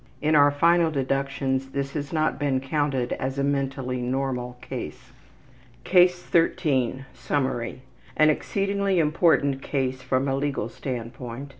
[0.19, 5.11] In our final deductions this has not been counted as a mentally normal case.
[5.83, 7.83] CASE 13 Summary:
[8.17, 11.49] An exceedingly important case from a legal standpoint.